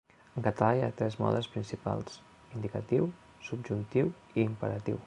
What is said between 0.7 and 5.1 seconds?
hi ha tres modes principals: indicatiu, subjuntiu i imperatiu.